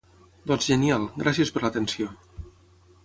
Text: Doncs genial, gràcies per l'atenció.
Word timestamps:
Doncs 0.51 0.69
genial, 0.71 1.05
gràcies 1.25 1.53
per 1.57 1.63
l'atenció. 1.67 2.11